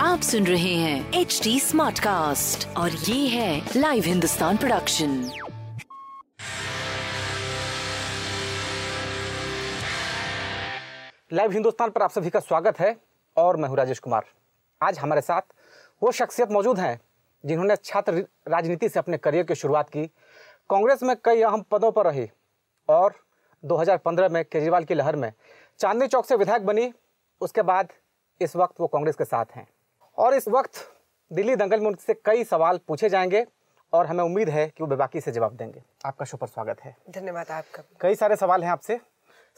[0.00, 5.30] आप सुन रहे हैं एच डी स्मार्ट कास्ट और ये है live Hindustan production
[11.32, 12.96] live Hindustan पर आप सभी का स्वागत है
[13.36, 14.24] और मैं हूँ राजेश कुमार।
[14.82, 15.42] आज हमारे साथ
[16.02, 17.00] वो शख्सियत मौजूद हैं
[17.46, 18.12] जिन्होंने छात्र
[18.48, 20.06] राजनीति से अपने करियर की शुरुआत की।
[20.70, 22.30] कांग्रेस में कई अहम पदों पर रही
[22.88, 23.14] और
[23.64, 25.32] 2015 में केजरीवाल की लहर में
[25.78, 26.92] चांदनी चौक से विधायक बनी
[27.40, 27.88] उसके बाद
[28.40, 29.66] इस वक्त वो कांग्रेस के साथ हैं।
[30.18, 30.70] और इस वक्त
[31.30, 33.44] दिल्ली दंगल में उनसे कई सवाल पूछे जाएँगे
[33.92, 36.96] और हमें उम्मीद है कि वो बेबाकी से जवाब देंगे। आपका शो पर स्वागत है।
[37.10, 39.00] धन्यवाद आपका कई सारे सवाल हैं आपसे।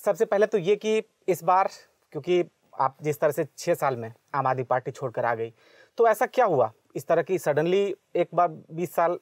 [0.05, 1.70] सबसे पहले तो ये कि इस बार
[2.12, 2.45] क्योंकि
[2.81, 5.53] आप जिस तरह से छः साल में आम आदमी पार्टी छोड़कर आ गई
[5.98, 6.71] तो ऐसा क्या हुआ?
[6.97, 9.19] इस तरह की सडनली एक बार बीस साल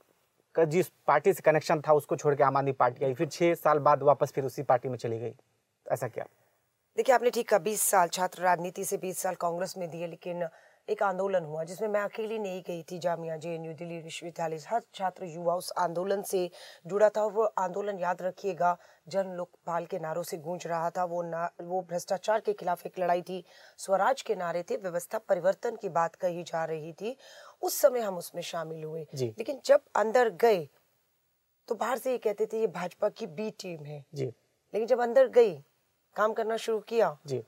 [0.54, 3.54] का जिस पार्टी से कनेक्शन था उसको छोड़ के आम आदमी पार्टी आई फिर छः
[3.54, 5.34] साल बाद वापस फिर उसी पार्टी में चली गई।
[5.86, 6.24] ऐसा क्या?
[6.96, 10.46] देखिए आपने ठीक कहा बीस साल छात्र राजनीति से बीस साल कांग्रेस में दिए लेकिन
[10.88, 14.82] एक आंदोलन हुआ जिसमें मैं अकेली नहीं गई थी जामिया जे न्यू दिल्ली विश्वविद्यालय। हर
[14.94, 16.40] छात्र युवा उस आंदोलन से
[16.86, 18.76] जुड़ा था और वो आंदोलन याद रखिएगा
[19.08, 22.98] जन लोकपाल के नारों से गूंज रहा था वो ना वो भ्रष्टाचार के खिलाफ एक
[22.98, 23.42] लड़ाई थी
[23.78, 27.16] स्वराज के नारे थे व्यवस्था परिवर्तन की बात कही जा रही थी
[27.62, 30.68] उस समय हम उसमें शामिल हुए। लेकिन जब अंदर गए
[31.68, 35.00] तो बाहर से ये कहते थे ये भाजपा की बी टीम है। जी। लेकिन जब
[35.00, 35.56] अंदर गई
[36.16, 37.44] काम करना शुरू किया। जी।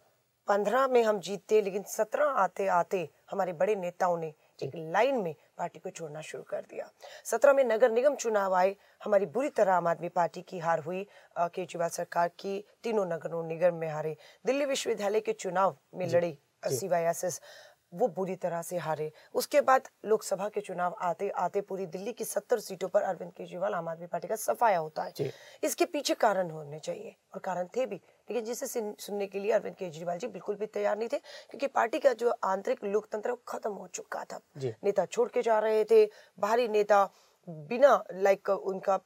[0.48, 5.34] पंद्रह में हम जीतते लेकिन सत्रह आते आते हमारे बड़े नेताओं ने एक लाइन में
[5.58, 6.88] पार्टी को छोड़ना शुरू कर दिया।
[7.24, 8.74] सत्रह में नगर निगम चुनाव आए
[9.04, 11.06] हमारी बुरी तरह आम आदमी पार्टी की हार हुई
[11.38, 16.36] केजरीवाल सरकार की तीनों नगरों निगम में हारे। दिल्ली विश्वविद्यालय के चुनाव में लड़ी
[16.68, 17.40] सी वाई एस एस
[17.92, 22.24] वो बुरी तरह से हारे। उसके बाद लोकसभा के चुनाव आते आते पूरी दिल्ली की
[22.24, 25.30] सत्तर सीटों पर अरविंद केजरीवाल आम आदमी पार्टी का सफाया होता है।
[25.62, 29.76] इसके पीछे कारण होने चाहिए और कारण थे भी। लेकिन जिसे सुनने के लिए अरविंद
[29.76, 33.72] केजरीवाल जी बिल्कुल भी तैयार नहीं थे क्योंकि पार्टी का जो आंतरिक लोकतंत्र वो खत्म
[33.72, 36.04] हो चुका था। नेता छोड़ के जा रहे थे।
[36.38, 37.08] बाहरी नेता
[37.48, 38.96] बिना लाइक उनका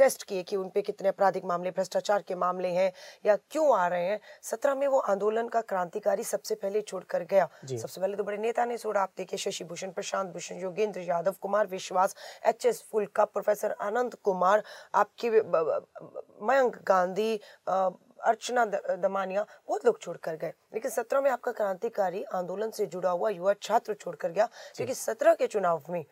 [0.00, 2.92] टेस्ट किए कि उनपे कितने आपराधिक मामले भ्रष्टाचार के मामले हैं
[3.26, 7.48] या क्यों आ रहे हैं। सत्रह में वो आंदोलन का क्रांतिकारी सबसे पहले छोड़कर गया।
[7.66, 11.34] सबसे पहले तो बड़े नेता ने छोड़ा। आप देखिए Shashi Bhushan Prashant Bhushan Yogendra Yadav
[11.40, 12.14] Kumar Vishwas
[12.46, 14.62] H S Phoolka professor Anand Kumar
[14.94, 17.34] आपके मयंक गांधी
[17.66, 23.30] अर्चना दमानिया बहुत लोग छोड़कर गए। लेकिन सत्रह में आपका क्रांतिकारी आंदोलन से जुड़ा हुआ
[23.30, 26.04] युवा छात्र छोड़कर गया क्योंकि सत्रह के चुनाव में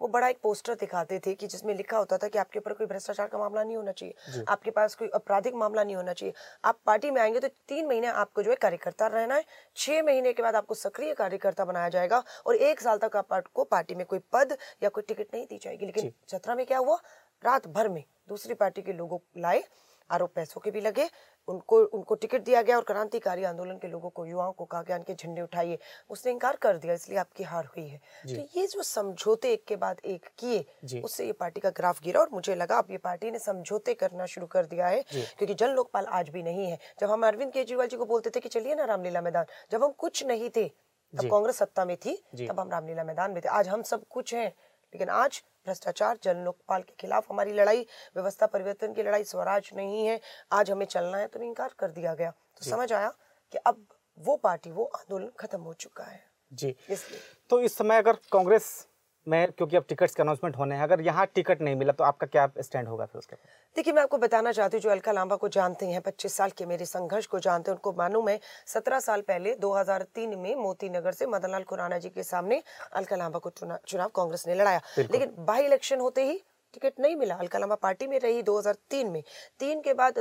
[0.00, 2.86] वो बड़ा एक पोस्टर दिखाते थे कि जिसमें लिखा होता था कि आपके ऊपर कोई
[2.86, 6.34] भ्रष्टाचार का मामला नहीं होना चाहिए। आपके पास कोई आपराधिक मामला नहीं होना चाहिए।
[6.64, 9.44] आप पार्टी में आएँगे तो तीन महीने आपको जो है कार्यकर्ता रहना है।
[9.76, 13.94] छह महीने के बाद आपको सक्रिय कार्यकर्ता बनाया जाएगा और एक साल तक आपको पार्टी
[13.94, 16.98] में कोई पद या कोई टिकट नहीं दी जाएगी। लेकिन छत्रा में क्या हुआ?
[17.42, 19.62] रात भर में दूसरी पार्टी के लोगों को लाए।
[20.10, 21.08] आरोप पैसों के भी लगे।
[21.48, 24.96] उनको उनको टिकट दिया गया और क्रांतिकारी आंदोलन के लोगों को युवाओं को कहा गया
[24.96, 25.78] इनके झंडे उठाइए।
[26.10, 29.76] उसने इनकार कर दिया इसलिए आपकी हार हुई है। तो ये जो समझौते एक के
[29.76, 33.30] बाद एक किए उससे ये पार्टी का ग्राफ गिरा और मुझे लगा अब ये पार्टी
[33.30, 37.10] ने समझौते करना शुरू कर दिया है क्योंकि जन लोकपाल आज भी नहीं है। जब
[37.10, 40.24] हम अरविंद केजरीवाल जी को बोलते थे कि चलिए ना रामलीला मैदान जब हम कुछ
[40.26, 43.82] नहीं थे तब कांग्रेस सत्ता में थी तब हम रामलीला मैदान में थे। आज हम
[43.84, 47.86] सब कुछ हैं लेकिन आज भ्रष्टाचार जन लोकपाल के खिलाफ हमारी लड़ाई
[48.16, 50.20] व्यवस्था परिवर्तन की लड़ाई स्वराज नहीं है
[50.52, 53.08] आज हमें चलना है तो इनकार कर दिया गया। तो समझ आया
[53.52, 53.86] कि अब
[54.18, 57.20] वो पार्टी वो आंदोलन खत्म हो चुका है। जी। इसलिए।
[57.50, 58.86] तो इस समय अगर कांग्रेस
[59.26, 62.26] में क्योंकि अब टिकट्स के अनाउंसमेंट होने हैं अगर यहाँ टिकट नहीं मिला तो आपका
[62.26, 63.36] क्या स्टैंड होगा फिर उसके
[63.76, 66.66] देखिए मैं आपको बताना चाहती हूँ जो अलका लांबा को जानते हैं 25 साल के
[66.66, 68.38] मेरे संघर्ष को जानते हैं उनको मालूम है
[68.68, 72.62] 17 साल पहले 2003 में मोती नगर से मदनलाल खुराना जी के सामने
[72.92, 76.42] अलका लांबा को चुना, चुनाव कांग्रेस ने लड़ाया। लेकिन बाई इलेक्शन होते ही
[76.74, 79.22] टिकट नहीं मिला अलका लांबा पार्टी में रही 2003 में।
[79.60, 80.18] तीन के बाद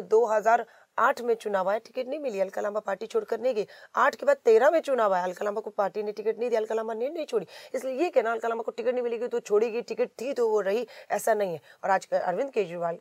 [0.98, 4.26] 2008 में चुनाव आया टिकट नहीं मिली अलका लांबा पार्टी छोड़कर नहीं गई। आठ के
[4.26, 6.94] बाद तेरह में चुनाव आया अलका लांबा को पार्टी ने टिकट नहीं दिया अलका लांबा
[6.94, 10.10] ने नहीं छोड़ी। इसलिए ये कहना अलका लांबा को टिकट नहीं मिलेगी तो छोड़ेगी टिकट
[10.22, 12.98] थी तो वो रही ऐसा नहीं है। और आज अरविंद केजरीवाल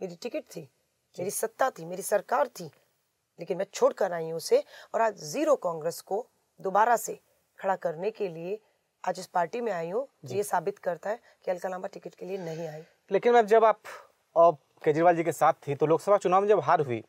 [0.00, 0.60] मेरी टिकट थी
[1.16, 2.70] मेरी सत्ता थी मेरी सरकार थी
[3.38, 4.62] लेकिन मैं छोड़ कर आई हूँ उसे।
[4.94, 6.26] और आज ज़ीरो कांग्रेस को
[6.60, 7.18] दोबारा से
[7.58, 8.58] खड़ा करने के लिए
[9.04, 12.26] आज इस पार्टी में आई हूँ ये साबित करता है कि अलका लांबा टिकट के
[12.26, 13.82] लिए नहीं आई। लेकिन मैम जब आप
[14.82, 17.02] केजरीवाल जी के साथ थी तो लोकसभा चुनाव में जब हार हुई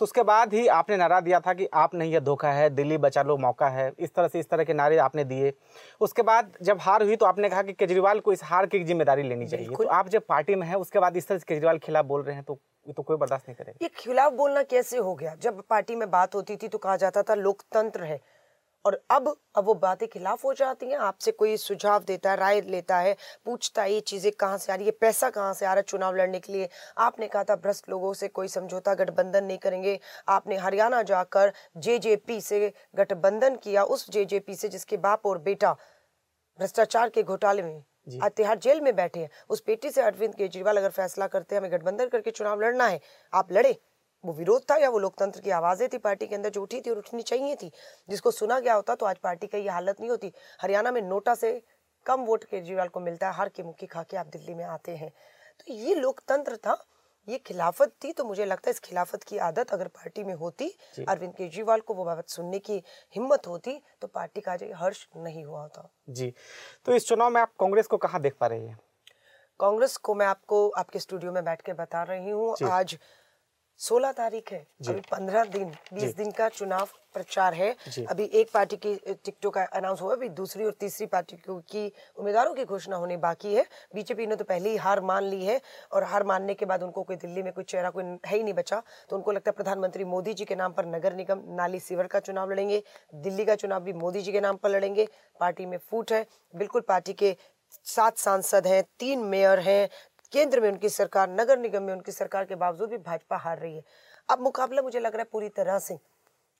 [0.00, 2.96] तो उसके बाद ही आपने नारा दिया था कि आप नहीं यह धोखा है दिल्ली
[2.98, 5.52] बचा लो मौका है इस तरह से इस तरह के नारे आपने दिए।
[6.00, 9.22] उसके बाद जब हार हुई तो आपने कहा कि केजरीवाल को इस हार की ज़िम्मेदारी
[9.22, 12.04] लेनी चाहिए। तो आप जब पार्टी में हैं उसके बाद इस तरह से केजरीवाल खिलाफ
[12.04, 15.14] बोल रहे हैं तो ये तो कोई बर्दाश्त नहीं करेगा। ये खिलाफ बोलना कैसे हो
[15.14, 15.34] गया?
[15.34, 18.20] जब पार्टी में बात होती थी तो कहा जाता था लोकतंत्र है।
[18.84, 22.60] और अब अब वो बातें खिलाफ हो जाती हैं आपसे कोई सुझाव देता है राय
[22.62, 25.68] लेता है पूछता है ये चीज़ें कहाँ से आ रही है पैसा कहाँ से आ
[25.68, 26.68] रहा है चुनाव लड़ने के लिए?
[26.98, 29.98] आपने कहा था भ्रष्ट लोगों से कोई समझौता गठबंधन नहीं करेंगे।
[30.28, 35.72] आपने हरियाणा जाकर जेजेपी से गठबंधन किया उस जेजेपी से जिसके बाप और बेटा
[36.58, 37.82] भ्रष्टाचार के घोटाले में
[38.22, 41.60] आज तिहाड़ जेल में बैठे हैं उस पेटी से अरविंद केजरीवाल अगर फैसला करते हैं
[41.60, 43.00] हमें गठबंधन करके चुनाव लड़ना है
[43.32, 43.76] आप लड़े।
[44.24, 45.98] वो विरोध था या वो लोकतंत्र की आवाज़ें थी?
[45.98, 47.70] पार्टी के अंदर जो उठी थी और उठनी चाहिए थी
[48.08, 51.34] जिसको सुना गया होता तो आज पार्टी का ये हालत नहीं होती। हरियाणा में नोटा
[51.34, 51.60] से
[52.06, 54.96] कम वोट केजरीवाल को मिलता है हर की मुक्की खा के आप दिल्ली में आते
[54.96, 55.10] हैं।
[55.60, 56.82] तो ये लोकतंत्र था
[57.28, 60.68] ये खिलाफत थी तो मुझे लगता है इस खिलाफत की आदत अगर पार्टी में होती
[61.00, 62.82] अरविंद केजरीवाल को वो बात सुनने की
[63.14, 66.32] हिम्मत होती तो पार्टी का आज हर्ष नहीं हुआ होता। जी
[66.86, 68.78] तो इस चुनाव में आप कांग्रेस को कहाँ देख पा रही हैं?
[69.60, 72.96] कांग्रेस को मैं आपको आपके स्टूडियो में बैठ के बता रही हूँ। आज
[73.80, 74.58] सोलह तारीख है।
[74.88, 77.70] अभी पंद्रह दिन बीस दिन का चुनाव प्रचार है।
[78.08, 81.86] अभी एक पार्टी की टिकटों का अनाउंस हुआ अभी दूसरी और तीसरी पार्टी की
[82.18, 83.64] उम्मीदवारों की घोषणा होने बाकी है।
[83.94, 85.60] बीजेपी ने तो पहले ही हार मान ली है
[85.92, 88.54] और हार मानने के बाद उनको कोई दिल्ली में कोई चेहरा कोई है ही नहीं
[88.54, 92.06] बचा। तो उनको लगता है प्रधानमंत्री मोदी जी के नाम पर नगर निगम नाली सीवर
[92.06, 92.82] का चुनाव लड़ेंगे
[93.14, 95.08] दिल्ली का चुनाव भी मोदी जी के नाम पर लड़ेंगे।
[95.40, 97.36] पार्टी में फूट है। बिल्कुल पार्टी के
[97.86, 99.88] सात सांसद हैं तीन मेयर हैं
[100.32, 103.76] केंद्र में उनकी सरकार नगर निगम में उनकी सरकार के बावजूद भी भाजपा हार रही
[103.76, 103.82] है।
[104.28, 105.98] अब मुकाबला मुझे लग रहा है पूरी तरह से।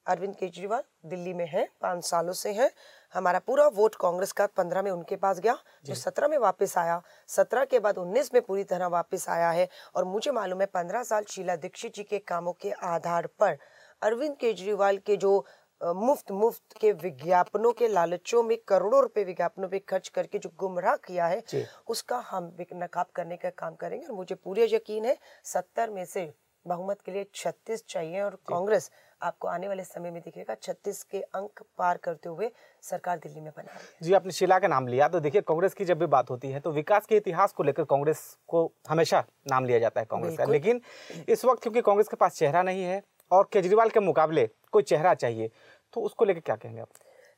[0.07, 2.71] अरविंद केजरीवाल दिल्ली में है पाँच सालों से है।
[3.15, 7.01] हमारा पूरा वोट कांग्रेस का पंद्रह में उनके पास गया जो। सत्रह में वापस आया।
[7.29, 11.03] सत्रह के बाद उन्नीस में पूरी तरह वापस आया है और मुझे मालूम है पंद्रह
[11.03, 13.57] साल शीला दीक्षित जी के कामों के आधार पर
[14.03, 15.45] अरविंद केजरीवाल के जो
[15.82, 20.96] मुफ़्त मुफ़्त के विज्ञापनों के लालचों में करोड़ों रुपए विज्ञापनों पे खर्च करके जो गुमराह
[21.06, 21.43] किया है
[21.88, 26.32] उसका हम नकाब करने का काम करेंगे। और मुझे पूरे यकीन है सत्तर में से
[26.67, 28.90] बहुमत के लिए छत्तीस चाहिए। और कांग्रेस
[29.20, 32.50] आपको आने वाले समय में दिखेगा छत्तीस के अंक पार करते हुए
[32.82, 35.99] सरकार दिल्ली में बना जी आपने शिला का नाम लिया। तो देखिए कांग्रेस की जब
[35.99, 39.78] भी बात होती है तो विकास के इतिहास को लेकर कांग्रेस को हमेशा नाम लिया
[39.78, 40.81] जाता है कांग्रेस का। लेकिन
[41.28, 43.02] इस वक्त क्योंकि कांग्रेस के पास चेहरा नहीं है
[43.32, 45.50] और केजरीवाल के मुकाबले कोई चेहरा चाहिए
[45.94, 46.88] तो उसको लेकर क्या कहेंगे आप?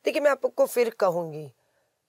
[0.05, 1.51] देखिए, मैं आपको फिर कहूँगी,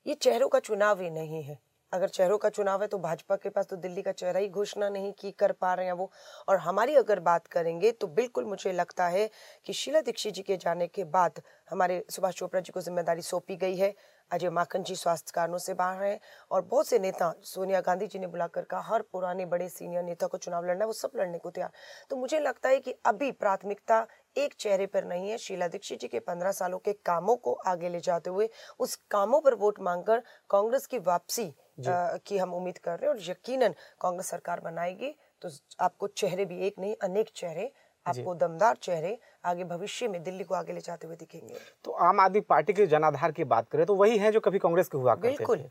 [0.06, 1.58] ये चेहरों का चुनाव ही नहीं है।
[1.94, 4.90] अगर चेहरों का चुनाव है तो भाजपा के पास तो दिल्ली का चेहरा ही घोषणा
[4.90, 6.10] नहीं की कर पा रहे हैं वो।
[6.48, 9.30] और हमारी अगर बात करेंगे तो बिल्कुल मुझे लगता है
[9.66, 13.56] कि शीला दीक्षित जी के जाने के बाद हमारे सुभाष चोपड़ा जी को ज़िम्मेदारी सौंपी
[13.56, 13.94] गई है।
[14.32, 16.20] अजय माखन जी स्वास्थ्य कारणों से बाहर हैं
[16.52, 20.28] और बहुत से नेता सोनिया गांधी जी ने बुलाकर कहा हर पुराने बड़े सीनियर नेता
[20.28, 21.72] को चुनाव लड़ना है वो सब लड़ने को तैयार।
[22.10, 24.06] तो मुझे लगता है कि अभी प्राथमिकता
[24.38, 27.90] एक चेहरे पर नहीं है। शीला दीक्षित जी के पंद्रह सालों के कामों को आगे
[27.90, 28.50] ले जाते हुए
[28.80, 31.48] उस कामों पर वोट मांगकर कांग्रेस की वापसी
[31.88, 35.50] आ, की हम उम्मीद कर रहे हैं और यकीनन कांग्रेस सरकार बनाएगी। तो
[35.80, 37.72] आपको चेहरे भी एक नहीं अनेक चेहरे
[38.06, 41.56] आपको दमदार चेहरे आगे भविष्य में दिल्ली को आगे ले जाते हुए दिखेंगे।
[41.86, 44.88] तो आम आदमी पार्टी के जनाधार की बात करें तो वही है जो कभी कांग्रेस
[44.88, 45.64] के हुआ बिल्कुल।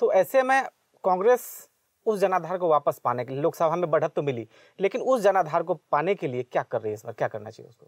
[0.00, 0.62] तो ऐसे में
[1.04, 1.68] कांग्रेस
[2.06, 4.48] उस जनाधार को वापस पाने के लिए लोकसभा में बढ़त तो मिली
[4.78, 7.14] लेकिन उस जनाधार को पाने के लिए क्या कर रही है इस बार?
[7.14, 7.86] क्या करना चाहिए उसको?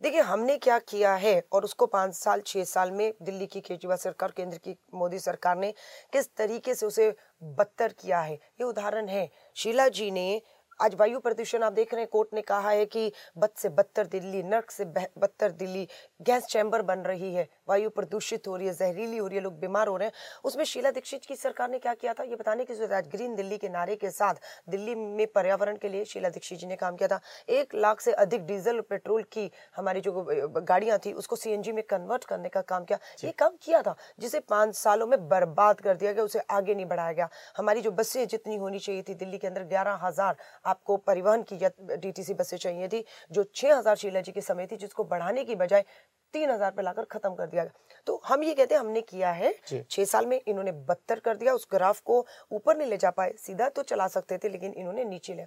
[0.00, 3.96] देखिए हमने क्या किया है और उसको पाँच साल छह साल में दिल्ली की केजरीवाल
[3.98, 5.72] सरकार केंद्र की मोदी सरकार ने
[6.12, 7.08] किस तरीके से उसे
[7.42, 10.40] बदतर किया है ये उदाहरण है। शीला जी ने
[10.80, 14.06] आज वायु प्रदूषण, आप देख रहे हैं, कोर्ट ने कहा है कि बद से बदतर
[14.06, 15.86] दिल्ली, नर्क से बदतर दिल्ली
[16.22, 19.58] गैस चैम्बर बन रही है। वायु प्रदूषित हो रही है जहरीली हो रही है लोग
[19.60, 20.14] बीमार हो रहे हैं।
[20.44, 22.22] उसमें शीला दीक्षित की सरकार ने क्या किया था?
[22.24, 24.34] ये बताने की ज़रूरत ग्रीन दिल्ली के नारे के साथ
[24.68, 28.12] दिल्ली में पर्यावरण के लिए शीला दीक्षित जी ने काम किया था। एक लाख से
[28.14, 30.12] अधिक डीजल और पेट्रोल की हमारी जो
[30.58, 34.40] गाड़ियाँ थी उसको सीएनजी में कन्वर्ट करने का काम किया। ये काम किया था जिसे
[34.42, 38.26] पाँच सालों में बर्बाद कर दिया गया उसे आगे नहीं बढ़ाया गया। हमारी जो बसें
[38.28, 41.58] जितनी होनी चाहिए थी दिल्ली के अंदर ग्यारह हज़ार आपको परिवहन की
[41.96, 45.54] डीटीसी बसें चाहिए थी जो छह हज़ार शीला जी के समय थी जिसको बढ़ाने की
[45.56, 45.84] बजाय
[46.34, 49.30] तीन हज़ार पे लाकर खत्म कर दिया गया। तो हम ये कहते हैं हमने किया
[49.32, 53.10] है। छह साल में इन्होंने बदतर कर दिया उस ग्राफ को ऊपर नहीं ले जा
[53.10, 55.46] पाए। सीधा तो चला सकते थे लेकिन इन्होंने नीचे लिया।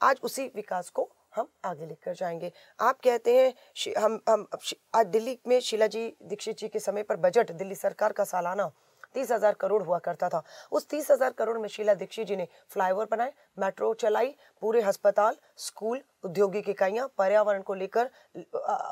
[0.00, 4.46] आज उसी विकास को हम आगे लेकर जाएँगे। आप कहते हैं हम हम
[4.94, 8.70] आज दिल्ली में शीला जी दीक्षित जी के समय पर बजट दिल्ली सरकार का सालाना
[9.14, 10.42] तीस हज़ार करोड़ हुआ करता था।
[10.72, 15.36] उस तीस हज़ार करोड़ में शीला दीक्षित जी ने फ्लाईओवर बनाए मेट्रो चलाई पूरे अस्पताल
[15.58, 18.10] स्कूल औद्योगिक इकाइयाँ पर्यावरण को लेकर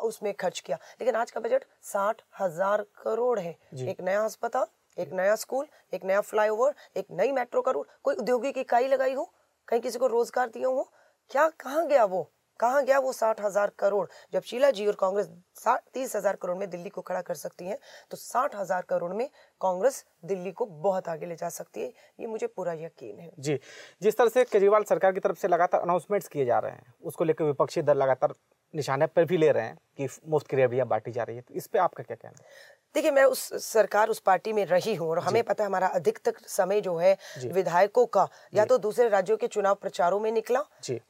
[0.02, 5.12] उसमें खर्च किया। लेकिन आज का बजट साठ हज़ार करोड़ है। एक नया अस्पताल एक
[5.12, 9.30] नया स्कूल एक नया फ्लाईओवर एक नई मेट्रो करोड़ कोई औद्योगिक इकाई लगाई हो
[9.68, 10.88] कहीं किसी को रोज़गार दिया हो
[11.30, 12.30] क्या कहाँ गया वो?
[12.60, 16.56] कहाँ गया वो साठ हज़ार करोड़ जब शीला जी और कांग्रेस साठ तीस हज़ार करोड़
[16.58, 17.78] में दिल्ली को खड़ा कर सकती है
[18.10, 19.28] तो साठ हज़ार करोड़ में
[19.60, 23.58] कांग्रेस दिल्ली को बहुत आगे ले जा सकती है ये मुझे पूरा यकीन है। जी
[24.02, 27.24] जिस तरह से केजरीवाल सरकार की तरफ़ से लगातार अनाउंसमेंट्स किए जा रहे हैं उसको
[27.24, 28.34] लेकर विपक्षी दल लगातार
[28.74, 31.54] निशाने पर भी ले रहे हैं कि मुफ़्त की रेवड़ियाँ बांटी जा रही है तो
[31.54, 32.50] इस पर आपका क्या कहना है?
[32.94, 36.34] देखिए मैं उस सरकार उस पार्टी में रही हूँ और हमें पता है हमारा अधिकतर
[36.48, 37.16] समय जो है
[37.46, 40.64] विधायकों का या तो दूसरे राज्यों के चुनाव प्रचारों में निकला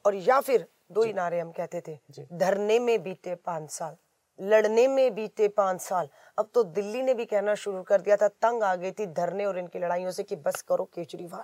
[0.05, 3.95] और या फिर दो ही नारे हम कहते थे। धरने में बीते पाँच साल
[4.39, 8.27] लड़ने में बीते पाँच साल। अब तो दिल्ली ने भी कहना शुरू कर दिया था
[8.27, 11.43] तंग आ गई थी धरने और इनकी लड़ाइयों से कि बस करो केजरीवाल।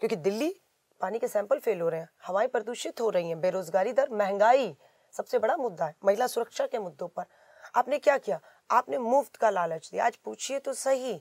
[0.00, 0.54] क्योंकि दिल्ली
[1.00, 4.74] पानी के सैंपल फेल हो रहे हैं हवाएँ प्रदूषित हो रही हैं बेरोजगारी दर महँगाई
[5.14, 7.24] सबसे बड़ा मुद्दा है महिला सुरक्षा के मुद्दों पर।
[7.74, 8.40] आपने क्या किया?
[8.70, 11.20] आपने मुफ़्त का लालच दिया। आज पूछिए तो सही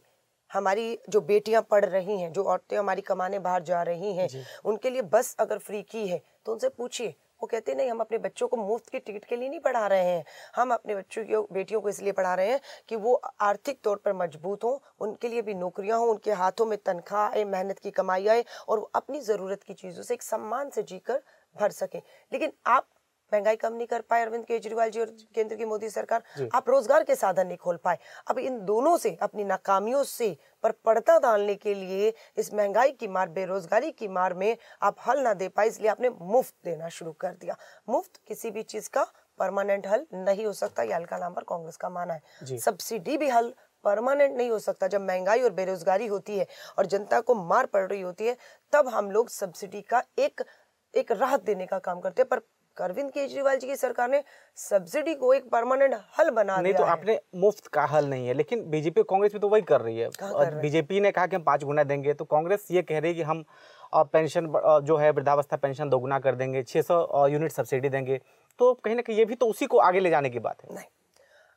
[0.51, 4.27] हमारी जो बेटियाँ पढ़ रही हैं जो औरतें हमारी कमाने बाहर जा रही हैं
[4.65, 8.17] उनके लिए बस अगर फ्री की है तो उनसे पूछिए। वो कहते नहीं, हम अपने
[8.17, 10.23] बच्चों को मुफ़्त की टिकट के लिए नहीं पढ़ा रहे हैं।
[10.55, 14.13] हम अपने बच्चों की बेटियों को इसलिए पढ़ा रहे हैं कि वो आर्थिक तौर पर
[14.13, 18.27] मज़बूत हों, उनके लिए भी नौकरियाँ हों, उनके हाथों में तनख्वाह आए, मेहनत की कमाई
[18.27, 21.21] आए और वो अपनी ज़रूरत की चीज़ों से एक सम्मान से जीकर
[21.55, 22.87] भर सकें। लेकिन आप
[23.33, 27.03] महँगाई कम नहीं कर पाए अरविंद केजरीवाल जी और केंद्र की मोदी सरकार आप रोज़गार
[27.03, 31.55] के साधन नहीं खोल पाए। अब इन दोनों से अपनी नाकामियों से पर पर्दा डालने
[31.57, 35.67] के लिए इस महँगाई की मार बेरोजगारी की मार में आप हल ना दे पाए
[35.67, 37.55] इसलिए आपने मुफ़्त देना शुरू कर दिया।
[37.89, 39.03] मुफ़्त किसी भी चीज़ का
[39.39, 43.29] परमानेंट हल नहीं हो सकता ये हल्का नाम पर कांग्रेस का माना है। सब्सिडी भी
[43.29, 47.65] हल परमानेंट नहीं हो सकता जब महँगाई और बेरोजगारी होती है और जनता को मार
[47.65, 48.35] पड़ रही होती है
[48.73, 50.43] तब हम लोग सब्सिडी का एक
[50.93, 52.39] एक राहत देने का काम करते हैं पर
[52.79, 54.23] अरविंद केजरीवाल जी की सरकार ने
[54.57, 58.27] सब्सिडी को एक परमानेंट हल बना नहीं दिया तो है। आपने मुफ़्त का हल नहीं
[58.27, 61.35] है लेकिन बीजेपी कांग्रेस भी तो वही कर रही है। और बीजेपी ने कहा कि
[61.35, 63.43] हम पाँच गुना देंगे तो कांग्रेस ये कह रही है कि हम
[63.93, 64.51] पेंशन
[64.83, 68.19] जो है वृद्धावस्था पेंशन दोगुना कर देंगे 600 यूनिट सब्सिडी देंगे।
[68.59, 70.75] तो कहीं ना कहीं ये भी तो उसी को आगे ले जाने की बात है।
[70.75, 70.85] नहीं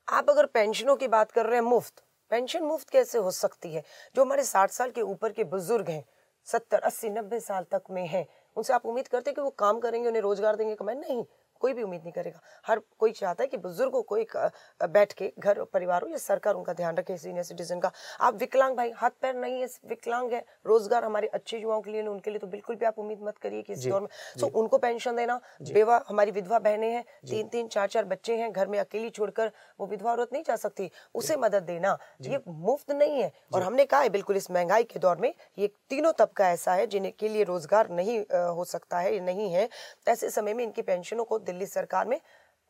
[0.09, 3.83] आप अगर पेंशनों की बात कर रहे हैं मुफ़्त पेंशन मुफ़्त कैसे हो सकती है?
[4.15, 6.05] जो हमारे साठ साल के ऊपर के बुज़ुर्ग हैं
[6.47, 8.27] सत्तर अस्सी नब्बे साल तक में हैं
[8.57, 10.75] उनसे आप उम्मीद करते कि वो काम करेंगे उन्हें रोज़गार देंगे?
[10.75, 11.25] कमाए नहीं।
[11.63, 14.37] कोई भी उम्मीद नहीं करेगा। हर कोई चाहता है कि बुज़ुर्गों को एक
[14.83, 17.91] बैठ के घर परिवार हो या सरकार उनका ध्यान रखे सीनियर सिटीजन का।
[18.21, 22.07] आप विकलांग भाई हाथ पैर नहीं है विकलांग है। रोज़गार हमारे अच्छे युवाओं के लिए
[22.09, 24.09] उनके लिए तो बिल्कुल भी आप उम्मीद मत करिए कि इस दौर में।
[24.41, 28.51] सो उनको पेंशन देना बेवा हमारी विधवा बहनें हैं तीन तीन चार चार बच्चे हैं
[28.53, 29.51] घर में अकेली छोड़कर
[29.81, 33.85] वो विधवा औरत नहीं जा सकती। उसे मदद देना ये मुफ़्त नहीं है। और हमने
[33.87, 37.45] कहा है बिल्कुल इस महँगाई के दौर में ये तीनों तबका ऐसा है जिनके लिए
[37.45, 38.19] रोज़गार नहीं
[38.51, 39.69] हो सकता है ये नहीं है।
[40.09, 42.21] ऐसे समय में इनकी पेंशनों को दिल्ली सरकार में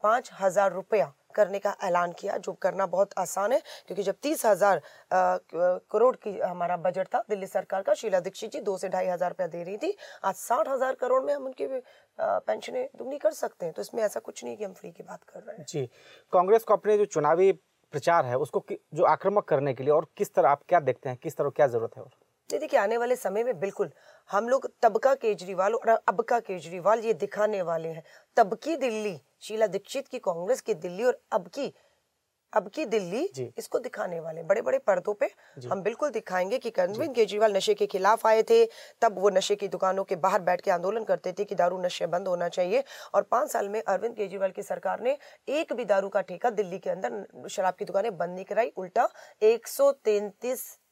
[0.02, 4.44] पाँच हज़ार रुपया करने का ऐलान किया, जो करना बहुत आसान है, क्योंकि जब तीस
[4.46, 4.80] हज़ार
[5.12, 9.30] करोड़ की हमारा बजट था, दिल्ली सरकार का, शीला दीक्षित जी दो से ढाई हज़ार
[9.30, 11.66] रुपया दे रही थी। आज साठ हज़ार करोड़ में हम उनकी
[12.18, 15.24] पेंशनें दुगनी कर सकते हैं। तो इसमें ऐसा कुछ नहीं कि हम फ्री की बात
[15.24, 15.86] कर रहे हैं। जी।
[16.32, 20.34] कांग्रेस को अपने जो चुनावी प्रचार है, उसको जो आक्रामक करने के लिए और किस
[20.34, 22.10] तरह आप क्या देखते हैं, किस तरह क्या ज़रूरत है और?
[22.52, 23.90] नहीं देखिए आने वाले समय में बिल्कुल
[24.30, 28.02] हम लोग तब का केजरीवाल और अब का केजरीवाल ये दिखाने वाले हैं।
[28.36, 31.72] तब की दिल्ली शीला दीक्षित की कांग्रेस की दिल्ली और अब की
[32.52, 33.22] अब की दिल्ली
[33.58, 35.30] इसको दिखाने वाले बड़े बड़े पर्दों पे
[35.68, 38.64] हम बिल्कुल दिखाएँगे कि अरविंद केजरीवाल नशे के खिलाफ आए थे
[39.02, 42.06] तब वो नशे की दुकानों के बाहर बैठ के आंदोलन करते थे कि दारू नशे
[42.06, 45.16] बंद होना चाहिए। और पाँच साल में अरविंद केजरीवाल की सरकार ने
[45.48, 49.08] एक भी दारू का ठेका दिल्ली के अंदर शराब की दुकानें बंद नहीं कराई। उल्टा
[49.42, 49.68] एक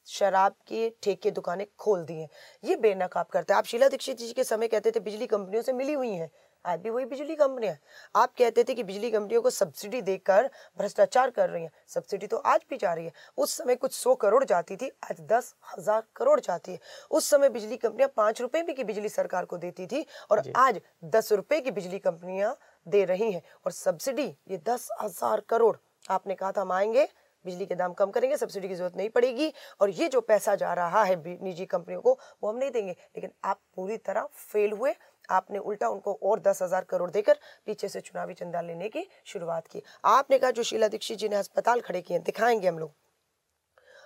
[0.09, 2.29] शराब की ठेके दुकानें खोल दी हैं।
[2.65, 5.73] ये बेनकाब करता है। आप शीला दीक्षित जी के समय कहते थे बिजली कंपनियों से
[5.73, 6.31] मिली हुई हैं।
[6.65, 7.75] आज भी वही बिजली कंपनियाँ
[8.15, 12.37] आप कहते थे कि बिजली कंपनियों को सब्सिडी देकर भ्रष्टाचार कर रही हैं। सब्सिडी तो
[12.37, 16.03] आज भी जा रही है। उस समय कुछ सौ करोड़ जाती थी आज दस हज़ार
[16.17, 16.81] करोड़ जाती है।
[17.11, 20.81] उस समय बिजली कंपनियाँ पाँच रुपए भी की बिजली सरकार को देती थी और आज
[21.07, 25.77] दस रुपए की बिजली कंपनियाँ दे रही हैं। और सब्सिडी ये दस हज़ार करोड़
[26.11, 27.09] आपने कहा था हम आएँगे
[27.45, 30.73] बिजली के दाम कम करेंगे सब्सिडी की ज़रूरत नहीं पड़ेगी और ये जो पैसा जा
[30.75, 34.95] रहा है निजी कंपनियों को वो हम नहीं देंगे। लेकिन आप पूरी तरह फेल हुए
[35.31, 39.67] आपने उल्टा उनको और दस हज़ार करोड़ देकर पीछे से चुनावी चंदा लेने की शुरुआत
[39.67, 42.93] की। आपने कहा जो शीला दीक्षित जी ने अस्पताल खड़े किए दिखाएँगे हम लोग।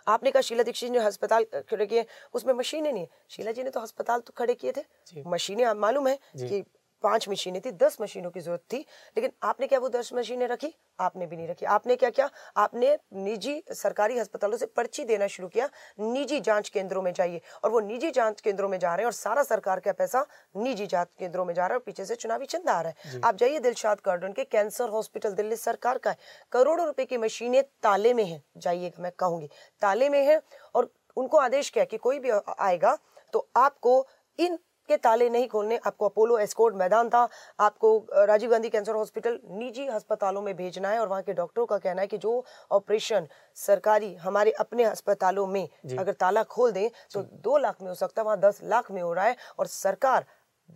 [0.06, 3.70] आपने कहा शीला दीक्षित ने अस्पताल खड़े किए उसमें मशीनें नहीं है। शीला जी ने
[3.70, 6.64] तो अस्पताल तो खड़े किए थे। मशीनें आप मालूम है कि
[7.04, 8.78] पाँच मशीनें थी दस मशीनों की ज़रूरत थी
[9.16, 10.74] लेकिन आपने क्या वो दस मशीनें रखी?
[11.00, 12.28] आपने भी नहीं रखी। आपने क्या किया?
[12.56, 15.68] आपने निजी सरकारी अस्पतालों से पर्ची देना शुरू किया।
[16.00, 19.12] निजी जाँच केंद्रों में जाइए और वो निजी जाँच केंद्रों में जा रहे हैं और
[19.14, 20.24] सारा सरकार का पैसा
[20.56, 23.20] निजी जाँच केंद्रों में जा रहा है और पीछे से चुनावी चंदा आ रहा है।
[23.20, 26.16] आप जाइए दिलशाद गार्डन के कैंसर हॉस्पिटल दिल्ली सरकार का है।
[26.52, 29.48] करोड़ों रुपए की मशीनें ताले में है। जाइएगा मैं कहूँगी
[29.82, 30.40] ताले में है
[30.74, 32.96] और उनको आदेश किया कि कोई भी आएगा
[33.32, 34.06] तो आपको
[34.38, 34.58] इन
[34.88, 37.28] के ताले नहीं खोलने आपको अपोलो एस्कोर्ट मैदान था।
[37.60, 41.78] आपको राजीव गांधी कैंसर हॉस्पिटल निजी अस्पतालों में भेजना है और वहाँ के डॉक्टरों का
[41.78, 43.26] कहना है कि जो ऑपरेशन
[43.56, 48.22] सरकारी हमारे अपने अस्पतालों में अगर ताला खोल दें तो दो लाख में हो सकता
[48.22, 50.24] है वहाँ दस लाख में हो रहा है और सरकार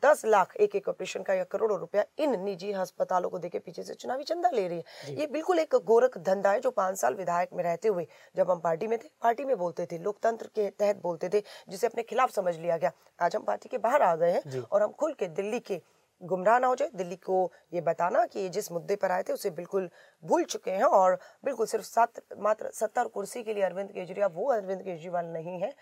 [0.03, 3.83] दस लाख एक एक ऑपरेशन का या करोड़ों रुपया इन निजी अस्पतालों को देके पीछे
[3.83, 7.15] से चुनावी चंदा ले रही है। ये बिल्कुल एक गोरख धंधा है जो पाँच साल
[7.15, 10.69] विधायक में रहते हुए जब हम पार्टी में थे पार्टी में बोलते थे लोकतंत्र के
[10.71, 14.15] तहत बोलते थे जिसे अपने खिलाफ समझ लिया गया। आज हम पार्टी के बाहर आ
[14.17, 15.81] गए हैं और हम खुल के दिल्ली के
[16.21, 19.51] गुमराह ना हो जाए। दिल्ली को ये बताना कि जिस मुद्दे पर आए थे उसे
[19.53, 19.89] बिल्कुल
[20.23, 24.51] भूल चुके हैं और बिल्कुल सिर्फ़ सात मात्र सत्तर कुर्सी के लिए अरविंद केजरीवाल वो
[24.53, 25.73] अरविंद केजरीवाल नहीं है।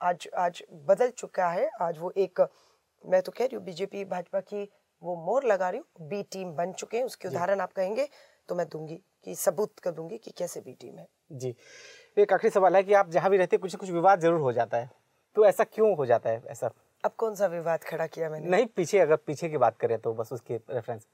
[0.00, 2.40] आज आज बदल चुका है। आज वो एक
[3.04, 4.68] मैं तो कह रही हूँ बीजेपी भाजपा की
[5.02, 8.08] वो मोर लगा रही हूँ बी टीम बन चुके हैं उसके उदाहरण आप कहेंगे
[8.48, 8.94] तो मैं दूँगी
[9.24, 11.54] कि सबूत कर दूँगी कि कैसे बी टीम है। जी।
[12.16, 14.76] एक आखिरी सवाल है कि आप जहाँ भी रहते कुछ कुछ विवाद ज़रूर हो जाता
[14.76, 14.90] है।
[15.36, 16.70] तो ऐसा क्यों हो जाता है ऐसा?
[17.04, 18.48] अब कौन सा विवाद खड़ा किया मैंने?
[18.48, 21.06] नहीं पीछे अगर पीछे की बात करें तो बस उसके रेफरेंस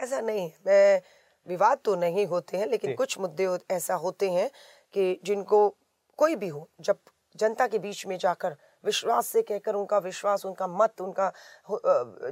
[0.00, 1.00] ऐसा नहीं मैं
[1.46, 4.50] विवाद तो नहीं होते हैं लेकिन कुछ मुद्दे ऐसा होते हैं
[4.94, 5.68] कि जिनको
[6.18, 6.98] कोई भी हो जब
[7.36, 11.32] जनता के बीच में जाकर विश्वास से कहकर उनका विश्वास, उनका मत, उनका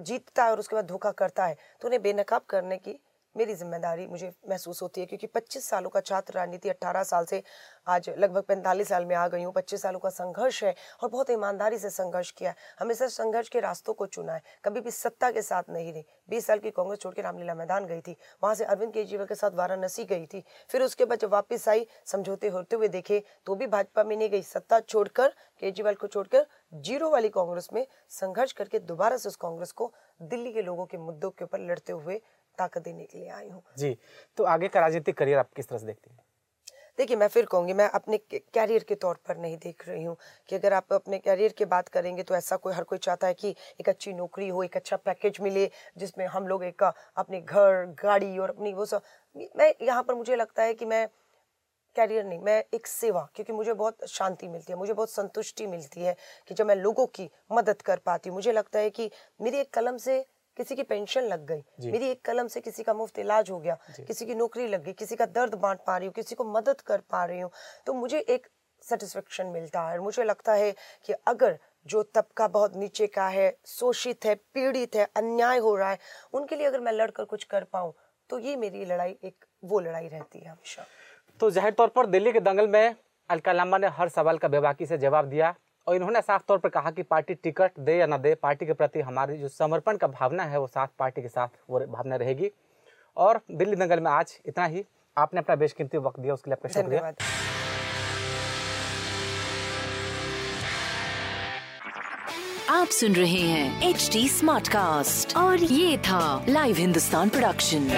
[0.00, 2.98] जीतता है और उसके बाद धोखा करता है तो उन्हें बेनकाब करने की
[3.36, 7.42] मेरी ज़िम्मेदारी मुझे महसूस होती है, क्योंकि 25 सालों का छात्र राजनीति 18 साल से
[7.86, 11.30] आज लगभग 45 साल में आ गई हूँ। 25 सालों का संघर्ष है और बहुत
[11.30, 15.30] ईमानदारी से संघर्ष किया है। हमेशा संघर्ष के रास्तों को चुना है। कभी भी सत्ता
[15.30, 18.54] के साथ नहीं रही। 20 साल की कांग्रेस छोड़ के रामलीला मैदान गई थी। वहाँ
[18.54, 22.48] से अरविंद केजरीवाल के साथ वाराणसी गई थी। फिर उसके बाद जब वापस आई, समझौते
[22.48, 25.28] होते हुए देखे तो भी भाजपा में नहीं गई। सत्ता छोड़कर,
[25.62, 30.52] केजरीवाल को छोड़कर ज़ीरो वाली कांग्रेस में संघर्ष करके दोबारा से उस कांग्रेस को दिल्ली
[30.52, 32.20] के लोगों के मुद्दों के ऊपर लड़ते हुए
[32.60, 33.96] ताकत देने के लिए आई हूँ। जी
[34.38, 36.18] तो आगे का राजनीतिक करियर आप किस तरह से देखते हैं?
[36.98, 40.16] देखिए मैं फिर कहूँगी मैं अपने कैरियर के तौर पर नहीं देख रही हूँ
[40.48, 43.34] कि अगर आप अपने कैरियर की बात करेंगे तो ऐसा कोई हर कोई चाहता है
[43.34, 47.84] कि एक अच्छी नौकरी हो एक अच्छा पैकेज मिले जिसमें हम लोग एक अपने घर
[48.02, 49.02] गाड़ी और अपनी वो सब।
[49.56, 51.06] मैं यहाँ पर मुझे लगता है कि मैं
[51.96, 56.00] कैरियर नहीं मैं एक सेवा क्योंकि मुझे बहुत शांति मिलती है मुझे बहुत संतुष्टि मिलती
[56.00, 56.16] है
[56.48, 59.72] कि जब मैं लोगों की मदद कर पाती हूँ। मुझे लगता है कि मेरी एक
[59.74, 60.24] कलम से
[60.60, 63.76] किसी की पेंशन लग गई। मेरी एक कलम से किसी का मुफ़्त इलाज हो गया
[63.98, 66.80] किसी की नौकरी लग गई किसी का दर्द बांट पा रही हूँ किसी को मदद
[66.86, 67.50] कर पा रही हूँ
[67.86, 68.46] तो मुझे एक
[68.82, 70.70] सेटिस्फेक्शन मिलता है। और मुझे लगता है
[71.06, 75.90] कि अगर जो तबका बहुत नीचे का है शोषित है पीड़ित है अन्याय हो रहा
[75.90, 75.98] है
[76.34, 77.92] उनके लिए अगर मैं लड़कर कुछ कर पाऊँ
[78.30, 80.86] तो ये मेरी लड़ाई एक वो लड़ाई रहती है हमेशा।
[81.40, 82.94] तो ज़ाहिर तौर पर दिल्ली के दंगल में
[83.30, 85.54] अलका लांबा ने हर सवाल का बेबाकी से जवाब दिया।
[85.86, 88.72] और इन्होंने साफ़ तौर पर कहा कि पार्टी टिकट दे या ना दे पार्टी के
[88.72, 92.50] प्रति हमारी जो समर्पण का भावना है वो साथ पार्टी के साथ वो भावना रहेगी।
[93.16, 94.84] और दिल्ली दंगल में आज इतना ही।
[95.16, 97.12] आपने अपना बेशकीमती वक्त दिया उसके लिए आपका शुक्रिया।
[102.70, 107.88] आप सुन रहे हैं एच डी स्मार्ट कास्ट और ये था live Hindustan production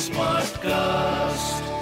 [0.00, 1.81] smart Smartcast.